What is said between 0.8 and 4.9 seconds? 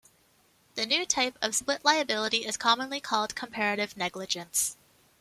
new type of split liability is commonly called "comparative negligence".